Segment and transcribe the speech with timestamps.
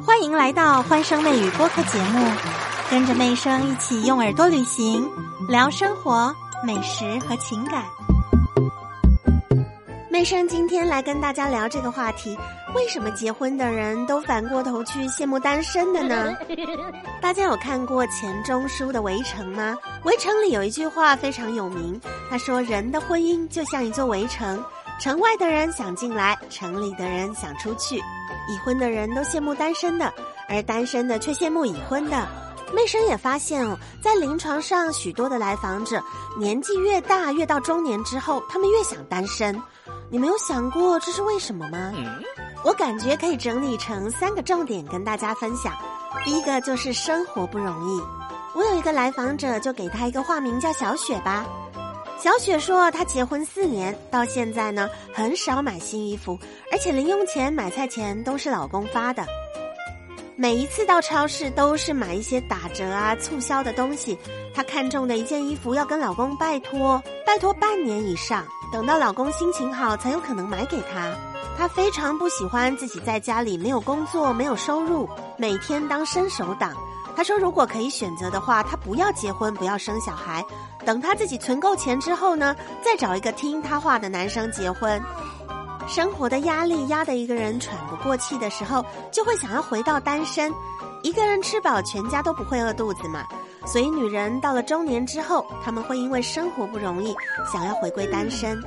[0.00, 2.26] 欢迎来到欢声妹语播客节目，
[2.90, 5.06] 跟着妹声一起用耳朵旅行，
[5.48, 6.34] 聊生活、
[6.64, 7.84] 美食和情感。
[10.10, 12.36] 妹声今天来跟大家聊这个话题：
[12.74, 16.34] 为什么结婚的人都反过头去羡慕单身的呢？
[17.20, 19.76] 大家有看过钱钟书的《围城》吗？
[20.06, 22.00] 《围城》里有一句话非常有名，
[22.30, 24.62] 他说：“人的婚姻就像一座围城，
[25.02, 27.96] 城外的人想进来，城里的人想出去。
[28.48, 30.14] 已婚的人都羡慕单身的，
[30.48, 32.24] 而单身的却羡慕已婚的。”
[32.72, 36.00] 妹生也发现哦，在临床上，许多的来访者
[36.38, 39.60] 年纪越大，越到中年之后，他们越想单身。
[40.08, 41.92] 你没有想过这是为什么吗？
[42.64, 45.74] 我感觉可以整理成三个重点跟大家分享。
[46.24, 48.00] 第一个就是生活不容易。
[48.54, 51.44] 我有一个来访者，就给他一个化名叫小雪吧。
[52.22, 56.38] 小雪说，她结婚四年到现在呢，很少买新衣服，
[56.70, 59.26] 而且零用钱、买菜钱都是老公发的。
[60.36, 64.16] 每一次到超市都是买一些打折啊、促销的东西。
[64.54, 68.46] 她看中的一件衣服要跟老公拜托，拜托半年以上。
[68.72, 71.12] 等到老公心情好，才有可能买给她。
[71.58, 76.72] 她非常不喜欢自己在家里没有工作、没有收入，每天当伸手党。
[77.14, 80.44] 她说，如果可以选择的话，她不要结婚，不要生小孩，
[80.84, 85.00] 等她自己存够钱之后呢，再找一个听她话的男生结婚。
[85.86, 90.52] 生活的压力压得一个人喘不过气的时候，就会想要回到单身。
[91.02, 93.26] 一个人吃饱，全家都不会饿肚子嘛。
[93.66, 97.14] 所以，女人到了中年之后，他们会因为生活不容易，
[97.52, 98.60] 想要回归单身。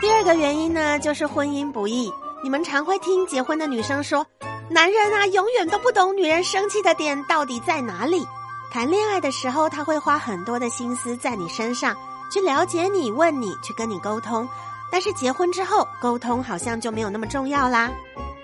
[0.00, 2.12] 第二个原因呢，就是婚姻不易。
[2.44, 4.24] 你们常会听结婚的女生说
[4.72, 8.26] ：“男人啊，永远都不懂女人生气的点到底在哪里。”
[8.72, 11.94] 谈恋爱的时候，他会花很多的心思在你身上，
[12.30, 14.48] 去了解你、问你、去跟你沟通。
[14.90, 17.90] 但是结婚之后，沟通好像就没有那么重要啦。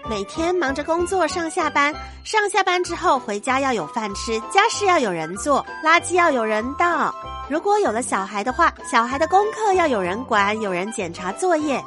[0.08, 7.14] 每天忙着工作上下班，上下班之后回家要有饭吃，家事要有人做，垃圾要有人倒。
[7.48, 11.82] 如果有了小孩的话，小孩的功课要有人管，有人检查作业。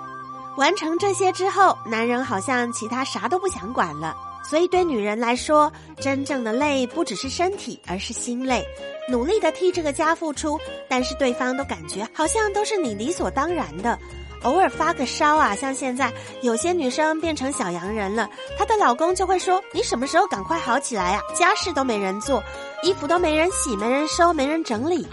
[0.57, 4.15] 完成这些之后，男人好像其他啥都不想管了。
[4.43, 8.65] 所以对女人来说，真正的累不只是身体，而是心累。
[9.09, 13.97] 努力的替这个家付出，但是对方都感觉好像都是你理所当然的。
[14.43, 21.21] 偶尔发个烧啊，像现在有些女生变成小洋人了，她的老公就会说：“你什么时候赶快好起来呀？
[21.35, 22.43] 家事都没人做，
[22.81, 25.07] 衣服都没人洗，没人收，没人整理。”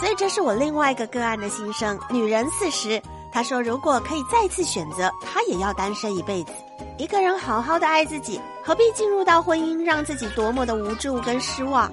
[0.00, 1.96] 所以这是我另外一个个案的心声。
[2.10, 3.00] 女人四十，
[3.32, 6.52] 她说如果可以再次选择，她也要单身一辈子。
[6.96, 11.92] 一个人好好的爱自己，何必进入到婚姻，让自己多么的无助跟失望？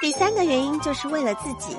[0.00, 1.76] 第三个原因就是为了自己。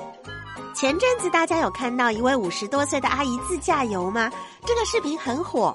[0.74, 4.30] 前阵子大家有看到一位五十多岁的阿姨自驾游吗？
[4.66, 5.74] 这个视频很火。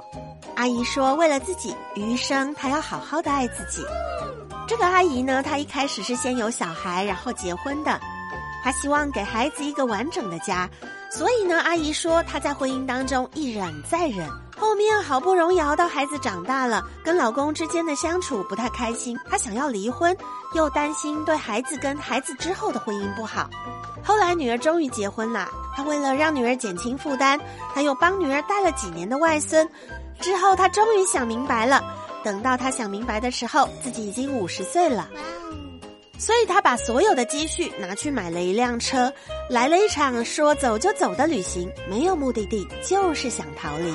[0.56, 3.84] 阿姨说，为了自己，余生她要好好的爱自己。
[4.68, 8.00] 这个阿姨呢，她一开始是先有小孩，然后结婚的。
[8.64, 10.70] 她希望给孩子一个完整的家，
[11.16, 14.28] 所以呢，阿姨说她在婚姻当中一忍再忍。
[14.58, 20.16] 后面好不容易熬到孩子长大了，跟老公之间的相处不太开心，她想要离婚，
[20.56, 23.48] 又担心对孩子跟孩子之后的婚姻不好。
[24.04, 27.40] 后来女儿终于结婚了，她为了让女儿减轻负担，
[27.76, 29.70] 她又帮女儿带了几年的外孙。
[30.20, 31.84] 之后她终于想明白了，
[32.24, 35.08] 等到她想明白的时候，自己已经五十岁了。
[36.24, 39.12] 所以他把所有的积蓄拿去买了一辆车，
[39.50, 43.94] 来了一场说走就走的旅行，没有目的地，就是想逃离。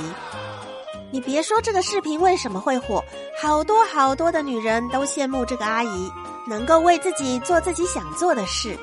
[1.10, 3.02] 你别说这个视频为什么会火，
[3.40, 6.12] 好多好多的女人都羡慕这个阿姨，
[6.46, 8.76] 能够为自己做自己想做的事。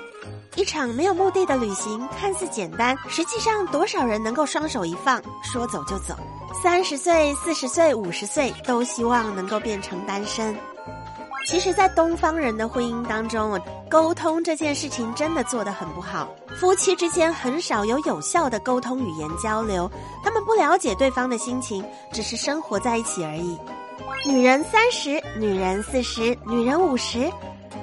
[0.55, 6.15] 一场没有目的的旅行看似简单，实际上多少人能够双手一放，说走就走？
[6.63, 10.57] 三十岁、四十岁、五十岁都希望能够变成单身。
[11.45, 16.27] 其实，在东方人的婚姻当中，沟通这件事情真的做得很不好。
[16.59, 19.89] 夫妻之间很少有有效的沟通语言交流，
[20.23, 23.57] 他们不了解对方的心情，只是生活在一起而已。
[24.25, 27.31] 女人三十，女人四十，女人五十，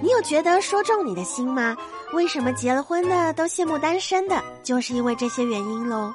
[0.01, 1.77] 你有觉得说中你的心吗？
[2.15, 4.43] 为什么结了婚的都羡慕单身的？
[4.65, 6.13] 就是因为这些原因喽。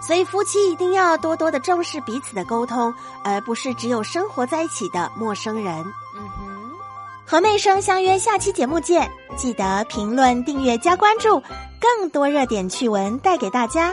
[0.00, 2.94] 所以夫妻一定要多多的重视彼此的沟通，
[3.24, 5.84] 而不是只有生活在一起的陌生人。
[7.34, 11.42] 和妹生相约下期节目见，记得评论、订阅、加关注，
[11.80, 13.92] 更多热点趣闻带给大家。